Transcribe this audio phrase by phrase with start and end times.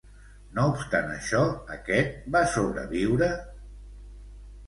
[0.59, 1.41] No obstant això,
[1.75, 3.27] aquest va sobreviure?